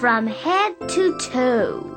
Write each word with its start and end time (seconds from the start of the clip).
from 0.00 0.26
head 0.26 0.74
to 0.88 1.14
toe. 1.18 1.94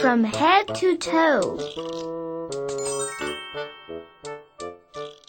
From 0.00 0.24
head 0.24 0.66
to 0.74 0.96
toe. 0.96 1.60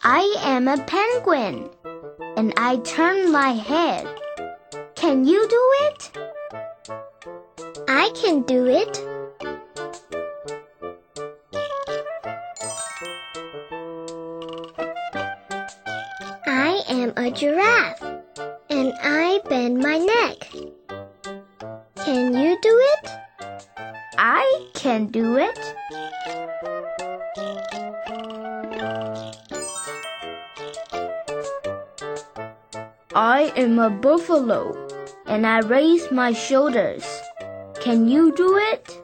I 0.03 0.35
am 0.39 0.67
a 0.67 0.83
penguin, 0.85 1.69
and 2.35 2.53
I 2.57 2.77
turn 2.77 3.31
my 3.31 3.51
head. 3.51 4.07
Can 4.95 5.25
you 5.25 5.47
do 5.47 5.69
it? 5.85 6.11
I 7.87 8.09
can 8.15 8.41
do 8.41 8.65
it. 8.65 9.10
A 17.21 17.29
giraffe, 17.29 18.01
and 18.71 18.93
I 19.03 19.41
bend 19.47 19.77
my 19.77 19.99
neck. 19.99 20.37
Can 22.03 22.33
you 22.33 22.57
do 22.61 22.83
it? 22.93 23.09
I 24.17 24.69
can 24.73 25.05
do 25.05 25.37
it. 25.37 25.59
I 33.13 33.53
am 33.55 33.77
a 33.77 33.91
buffalo, 33.91 34.75
and 35.27 35.45
I 35.45 35.59
raise 35.59 36.09
my 36.09 36.33
shoulders. 36.33 37.05
Can 37.79 38.07
you 38.07 38.33
do 38.35 38.57
it? 38.71 38.97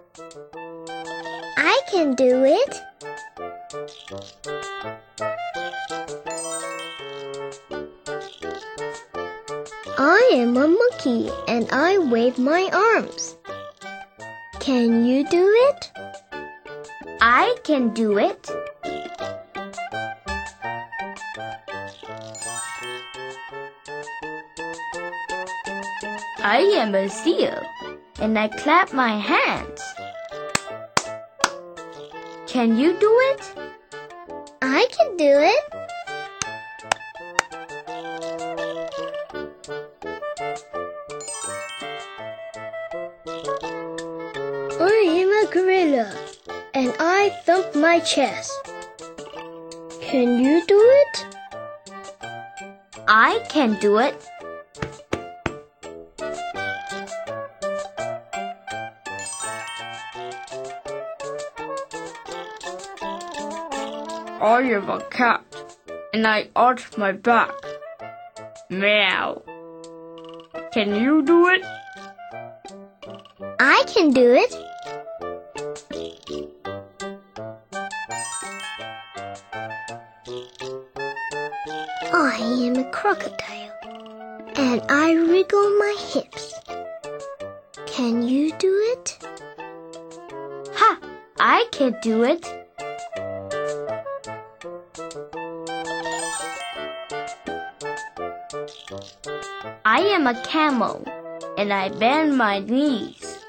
I 1.58 1.82
can 1.92 2.16
do 2.16 2.44
it. 2.46 2.87
I 10.00 10.30
am 10.34 10.56
a 10.58 10.68
monkey 10.68 11.32
and 11.48 11.68
I 11.72 11.98
wave 11.98 12.38
my 12.38 12.70
arms. 12.72 13.36
Can 14.60 15.06
you 15.08 15.28
do 15.28 15.44
it? 15.70 15.92
I 17.20 17.56
can 17.64 17.96
do 17.96 18.20
it. 18.20 18.48
I 26.44 26.60
am 26.78 26.94
a 26.94 27.10
seal, 27.10 27.60
and 28.22 28.38
I 28.38 28.50
clap 28.50 28.94
my 28.94 29.18
hands. 29.18 29.82
Can 32.46 32.78
you 32.78 32.94
do 33.00 33.12
it? 33.32 33.54
I 34.62 34.88
can 34.92 35.18
do 35.18 35.40
it. 35.40 35.77
I 44.90 45.00
am 45.22 45.30
a 45.46 45.52
gorilla 45.52 46.16
and 46.74 46.96
I 46.98 47.30
thump 47.44 47.76
my 47.76 48.00
chest. 48.00 48.54
Can 50.00 50.40
you 50.40 50.66
do 50.66 50.80
it? 50.80 51.26
I 53.06 53.46
can 53.50 53.78
do 53.82 53.98
it. 53.98 54.16
I 64.40 64.62
am 64.62 64.90
a 64.90 65.02
cat, 65.10 65.44
and 66.14 66.26
I 66.26 66.48
arch 66.56 66.98
my 66.98 67.12
back. 67.12 67.54
Meow. 68.70 69.42
Can 70.72 70.96
you 70.96 71.24
do 71.24 71.50
it? 71.50 71.66
I 73.60 73.84
can 73.88 74.12
do 74.12 74.34
it. 74.34 74.77
I 82.14 82.38
am 82.40 82.76
a 82.76 82.90
crocodile 82.92 83.74
and 84.56 84.82
I 84.90 85.14
wriggle 85.14 85.70
my 85.80 85.96
hips. 85.98 86.54
Can 87.86 88.22
you 88.22 88.52
do 88.58 88.72
it? 88.94 89.18
Ha! 90.76 91.00
I 91.40 91.66
can 91.72 91.96
do 92.02 92.24
it. 92.24 92.46
I 99.86 100.00
am 100.02 100.28
a 100.28 100.40
camel, 100.44 101.04
and 101.58 101.74
I 101.74 101.90
bend 101.90 102.38
my 102.38 102.60
knees. 102.60 103.40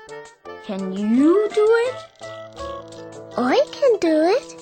Can 0.65 0.93
you 0.93 1.49
do 1.53 1.67
it? 1.87 1.95
I 3.37 3.61
can 3.73 3.99
do 4.01 4.23
it. 4.23 4.58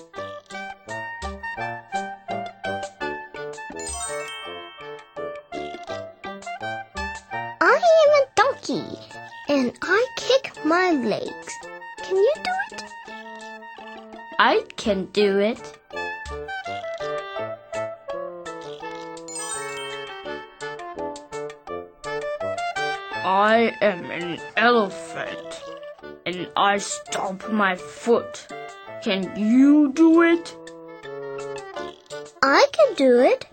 And 8.68 9.72
I 9.82 10.06
kick 10.16 10.52
my 10.64 10.90
legs. 10.90 11.54
Can 11.98 12.16
you 12.16 12.32
do 12.34 12.50
it? 12.72 12.82
I 14.38 14.64
can 14.76 15.06
do 15.12 15.38
it. 15.38 15.78
I 23.24 23.72
am 23.80 24.10
an 24.10 24.40
elephant 24.56 25.62
and 26.24 26.48
I 26.56 26.78
stomp 26.78 27.48
my 27.50 27.76
foot. 27.76 28.48
Can 29.02 29.32
you 29.36 29.92
do 29.92 30.22
it? 30.22 30.56
I 32.42 32.66
can 32.72 32.94
do 32.94 33.20
it. 33.20 33.46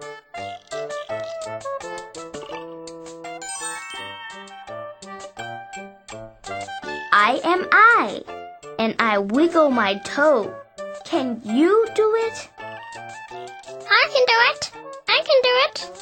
I 7.15 7.39
am 7.43 7.67
I 7.71 8.23
and 8.79 8.95
I 8.97 9.19
wiggle 9.19 9.69
my 9.69 9.99
toe. 9.99 10.51
Can 11.05 11.39
you 11.43 11.87
do 11.93 12.15
it? 12.15 12.49
I 12.59 14.07
can 14.11 14.25
do 14.25 14.37
it. 14.49 14.71
I 15.07 15.21
can 15.23 15.39
do 15.43 15.53
it. 15.65 15.93